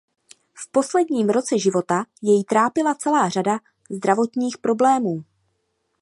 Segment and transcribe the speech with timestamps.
[0.53, 3.59] V posledním roce života jej trápila celá řada
[3.91, 5.23] zdravotních problémů.